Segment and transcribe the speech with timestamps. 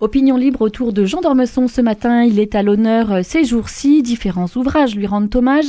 [0.00, 2.22] Opinion libre autour de Jean d'Ormesson ce matin.
[2.22, 4.00] Il est à l'honneur euh, ces jours-ci.
[4.00, 5.66] Différents ouvrages lui rendent hommage.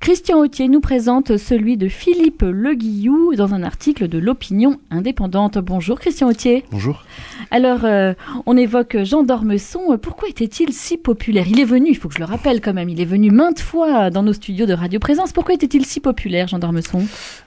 [0.00, 5.58] Christian Autier nous présente celui de Philippe Le Guillou dans un article de l'Opinion indépendante.
[5.58, 6.64] Bonjour Christian Autier.
[6.70, 7.04] Bonjour.
[7.50, 8.14] Alors, euh,
[8.46, 9.98] on évoque Jean d'Ormesson.
[10.00, 11.46] Pourquoi était-il si populaire?
[11.48, 13.60] Il est venu, il faut que je le rappelle quand même, il est venu maintes
[13.60, 15.32] fois dans nos studios de Radio Présence.
[15.32, 17.04] Pourquoi était-il si populaire, Jean d'Ormesson?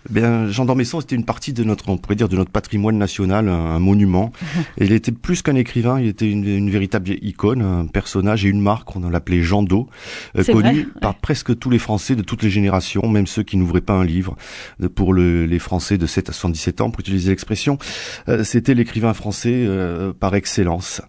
[0.10, 3.48] Bien, Jean d'Ormesson, c'était une partie de notre, on pourrait dire, de notre patrimoine national,
[3.48, 4.32] un, monument.
[4.78, 8.62] Et il était plus qu'un écrivain, il était une, véritable icône, un personnage et une
[8.62, 8.96] marque.
[8.96, 9.88] On l'appelait Jean d'O,
[10.38, 13.82] euh, connu par presque tous les Français de toutes les générations, même ceux qui n'ouvraient
[13.82, 14.36] pas un livre.
[14.96, 17.78] Pour le, les Français de 7 à 77 ans, pour utiliser l'expression,
[18.30, 21.04] euh, c'était l'écrivain français euh, par excellence.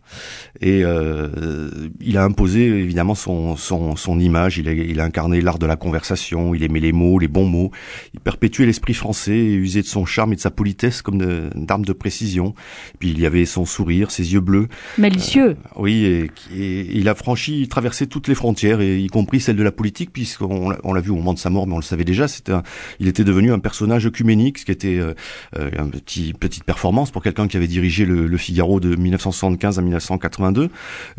[0.61, 5.41] Et euh, il a imposé évidemment son, son, son image, il a, il a incarné
[5.41, 7.71] l'art de la conversation, il aimait les mots, les bons mots,
[8.13, 11.19] il perpétuait l'esprit français et usait de son charme et de sa politesse comme
[11.55, 12.53] d'arme de, précision.
[12.99, 14.69] Puis il y avait son sourire, ses yeux bleus.
[14.99, 15.57] Malicieux.
[15.77, 19.63] oui, et, et, il a franchi, traversé toutes les frontières, et y compris celle de
[19.63, 22.05] la politique, puisqu'on on l'a vu au moment de sa mort, mais on le savait
[22.05, 22.29] déjà.
[22.29, 22.53] C'était,
[23.01, 25.15] il était devenu un personnage œcuménique, ce qui était euh,
[25.59, 29.79] euh une petit, petite performance pour quelqu'un qui avait dirigé le, le, Figaro de 1975
[29.79, 30.69] à 1982.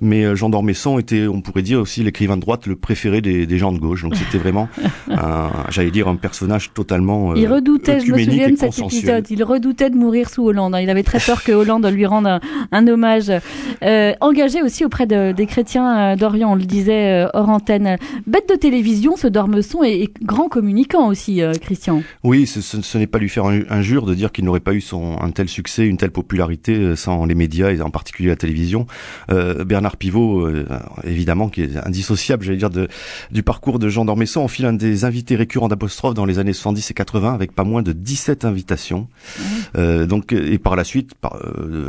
[0.02, 3.46] Mais euh, Jean d'Ormesson était, on pourrait dire aussi l'écrivain de droite le préféré des,
[3.46, 4.04] des gens de gauche.
[4.04, 4.70] Donc c'était vraiment,
[5.70, 7.32] j'allais dire, un personnage totalement.
[7.32, 10.76] Euh, il redoutait, je me souviens de cet épisode, il redoutait de mourir sous Hollande.
[10.76, 10.82] Hein.
[10.82, 12.40] Il avait très peur que Hollande lui rende un,
[12.72, 13.32] un hommage.
[13.84, 17.98] Euh, engagé aussi auprès de, des chrétiens d'Orient, on le disait hors antenne.
[18.28, 22.04] Bête de télévision, ce Dormesson est, grand communicant aussi, euh, Christian.
[22.24, 25.18] Oui, ce, ce, n'est pas lui faire injure de dire qu'il n'aurait pas eu son,
[25.22, 28.88] un tel succès, une telle popularité euh, sans les médias et en particulier la télévision.
[29.32, 30.48] Euh, Bernard Pivot,
[31.04, 32.88] évidemment, qui est indissociable, j'allais dire, de,
[33.32, 36.54] du parcours de Jean d'Ormesson, en file un des invités récurrents d'apostrophe dans les années
[36.54, 39.08] 70 et 80 avec pas moins de 17 invitations.
[39.76, 41.38] donc, et par la suite, par,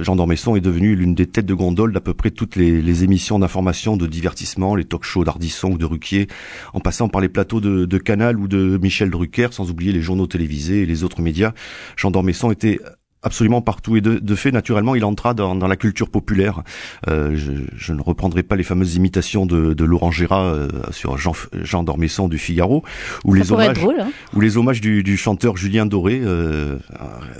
[0.01, 3.05] Jean d'Ormesson est devenu l'une des têtes de gondole d'à peu près toutes les, les
[3.05, 6.29] émissions d'information, de divertissement, les talk-shows d'Ardisson ou de Ruquier,
[6.73, 10.03] en passant par les plateaux de, de Canal ou de Michel Drucker, sans oublier les
[10.03, 11.53] journaux télévisés et les autres médias.
[11.97, 12.81] Jean d'Ormesson était
[13.25, 13.97] absolument partout.
[13.97, 16.63] Et de, de, fait, naturellement, il entra dans, dans la culture populaire.
[17.09, 21.17] Euh, je, je, ne reprendrai pas les fameuses imitations de, de Laurent Gérard euh, sur
[21.19, 21.33] Jean,
[21.63, 22.85] Jean Dormesson du Figaro,
[23.25, 24.11] ou les hommages, hein.
[24.35, 26.79] ou les hommages du, du chanteur Julien Doré, euh,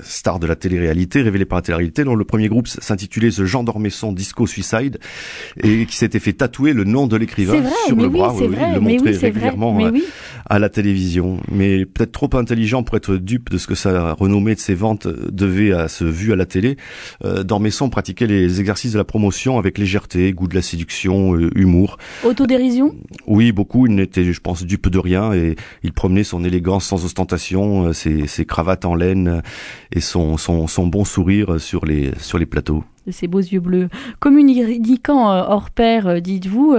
[0.03, 3.63] star de la télé-réalité, révélé par la télé-réalité, dont le premier groupe s'intitulait The Jean
[3.63, 4.99] Dormesson Disco Suicide,
[5.63, 8.35] et qui s'était fait tatouer le nom de l'écrivain sur le bras.
[8.35, 9.93] Oui, il le montrait régulièrement euh,
[10.47, 11.39] à la télévision.
[11.51, 15.07] Mais peut-être trop intelligent pour être dupe de ce que sa renommée de ses ventes
[15.07, 16.77] devait à ce vu à la télé,
[17.25, 21.51] euh, Dormesson pratiquait les exercices de la promotion avec légèreté, goût de la séduction, euh,
[21.55, 21.99] humour.
[22.25, 22.95] Autodérision?
[23.27, 23.87] Oui, beaucoup.
[23.87, 27.93] Il n'était, je pense, dupe de rien et il promenait son élégance sans ostentation, euh,
[27.93, 29.43] ses, ses cravates en laine
[29.93, 32.85] et son, son, son bon sourire sur les, sur les plateaux.
[33.11, 33.89] Ses beaux yeux bleus.
[34.19, 36.75] Communiquant hors pair, dites-vous,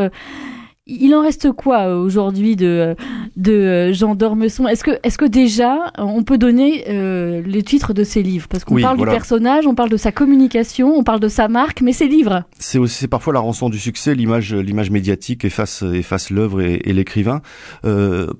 [0.88, 2.96] il en reste quoi euh, aujourd'hui de,
[3.38, 7.94] de euh, Jean d'Ormesson Est-ce que, est que déjà on peut donner euh, les titres
[7.94, 8.47] de ses livres?
[8.47, 11.81] Parce qu'on parle du personnage, on parle de sa communication, on parle de sa marque,
[11.81, 12.44] mais ses livres.
[12.59, 17.41] C'est aussi parfois la rançon du succès, l'image, l'image médiatique efface, efface l'œuvre et, l'écrivain.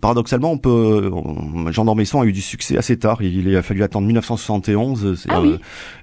[0.02, 1.12] paradoxalement, on peut,
[1.72, 3.22] Jean d'Ormesson a eu du succès assez tard.
[3.22, 5.26] Il, a fallu attendre 1971.
[5.30, 5.42] Ah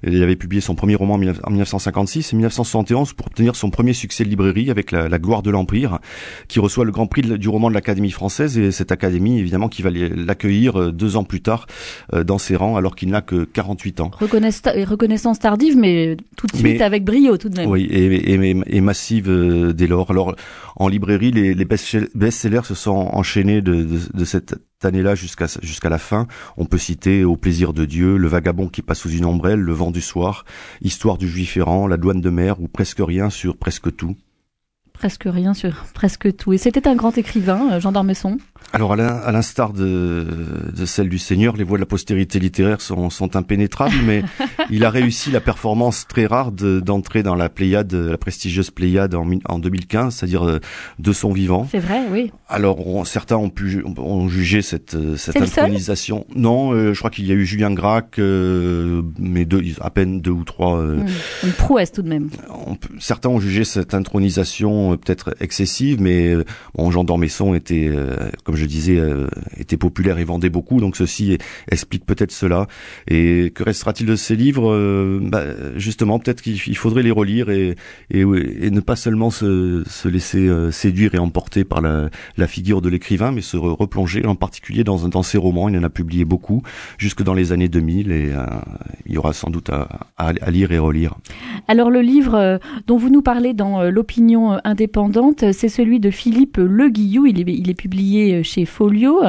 [0.05, 4.23] il avait publié son premier roman en 1956 et 1971 pour obtenir son premier succès
[4.23, 5.99] de librairie avec la, la gloire de l'Empire
[6.47, 9.81] qui reçoit le Grand Prix du roman de l'Académie française et cette Académie évidemment qui
[9.81, 11.67] va l'accueillir euh, deux ans plus tard
[12.13, 14.11] euh, dans ses rangs alors qu'il n'a que 48 ans.
[14.19, 17.69] reconnaissance tardive mais tout de suite avec brio tout de même.
[17.69, 20.11] Oui et, et, massive euh, dès lors.
[20.11, 20.35] Alors
[20.75, 24.55] en librairie les, les best-sellers se sont enchaînés de, de, de cette
[24.85, 26.27] année-là jusqu'à jusqu'à la fin.
[26.57, 29.73] On peut citer Au plaisir de Dieu, Le vagabond qui passe sous une ombrelle, Le
[29.73, 30.45] vent du soir,
[30.81, 34.15] Histoire du juif errant, La douane de mer ou presque rien sur presque tout
[35.03, 36.53] presque rien sur presque tout.
[36.53, 38.37] Et c'était un grand écrivain, euh, Jean d'Ormesson
[38.71, 40.25] Alors, à l'instar de,
[40.73, 44.23] de celle du Seigneur, les voies de la postérité littéraire sont, sont impénétrables, mais
[44.69, 49.29] il a réussi la performance très rare d'entrer dans la Pléiade, la prestigieuse Pléiade en,
[49.49, 50.61] en 2015, c'est-à-dire euh,
[50.99, 51.67] de son vivant.
[51.69, 52.31] C'est vrai, oui.
[52.47, 55.35] Alors, certains ont pu ont jugé cette, euh, cette.
[56.33, 58.19] Non, je crois qu'il y a eu Julien Gracq,
[59.19, 60.81] mais deux, à peine deux ou trois.
[60.81, 61.07] Mmh.
[61.43, 62.29] Une prouesse tout de même.
[62.99, 66.35] Certains ont jugé cette intronisation façon peut-être excessive, mais
[66.75, 67.91] bon, Jean d'Ormesson était,
[68.43, 69.01] comme je disais,
[69.57, 71.37] était populaire et vendait beaucoup, donc ceci
[71.69, 72.67] explique peut-être cela.
[73.07, 75.43] Et que restera-t-il de ces livres bah,
[75.75, 77.75] Justement, peut-être qu'il faudrait les relire et,
[78.09, 82.09] et, ne pas seulement se, se laisser séduire et emporter par la,
[82.47, 85.69] figure de l'écrivain, mais se replonger en particulier dans, dans ses romans.
[85.69, 86.61] Il en a publié beaucoup
[86.97, 88.45] jusque dans les années 2000 et euh,
[89.05, 89.87] il y aura sans doute à,
[90.17, 91.15] à, lire et relire.
[91.67, 96.09] Alors le livre euh, dont vous nous parlez dans euh, l'opinion indépendante, c'est celui de
[96.09, 97.25] Philippe Le Guillou.
[97.25, 99.21] Il est, il est publié chez Folio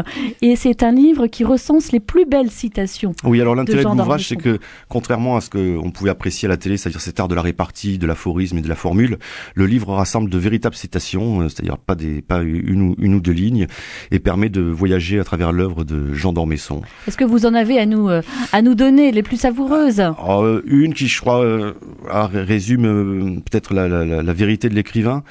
[0.43, 3.13] et c'est un livre qui recense les plus belles citations.
[3.25, 6.57] Oui, alors l'intérêt de, l'ouvrage, c'est que contrairement à ce qu'on pouvait apprécier à la
[6.57, 9.19] télé, c'est-à-dire cet art de la répartie, de l'aphorisme et de la formule,
[9.55, 13.33] le livre rassemble de véritables citations, c'est-à-dire pas des pas une ou, une ou deux
[13.33, 13.67] lignes,
[14.11, 16.83] et permet de voyager à travers l'œuvre de Jean d'Ormesson.
[17.07, 20.01] Est-ce que vous en avez à nous à nous donner les plus savoureuses?
[20.01, 21.75] Ah, euh, Une qui, je crois, euh,
[22.09, 25.23] résume euh, peut-être la, vérité de l'écrivain.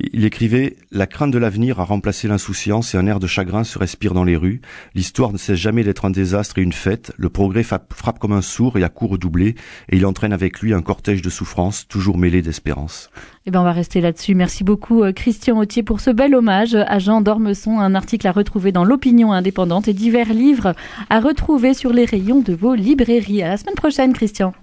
[0.00, 3.78] Il écrivait La crainte de l'avenir a remplacé l'insouciance et un air de chagrin se
[3.78, 4.62] respire dans les rues.
[4.94, 7.12] L'histoire ne cesse jamais d'être un désastre et une fête.
[7.18, 9.54] Le progrès frappe comme un sourd et à coup redoublé,
[9.90, 13.10] et il entraîne avec lui un cortège de souffrances, toujours mêlé d'espérance.
[13.44, 14.34] Eh ben, on va rester là-dessus.
[14.34, 17.78] Merci beaucoup, euh, Christian Autier, pour ce bel hommage à Jean d'Ormesson.
[17.78, 20.74] Un article à retrouver dans l'opinion indépendante et divers livres
[21.10, 23.42] à retrouver sur les rayons de vos librairies.
[23.42, 24.54] À la semaine prochaine, Christian.